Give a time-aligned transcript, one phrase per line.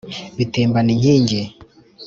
[0.37, 1.41] Bitembana inkingi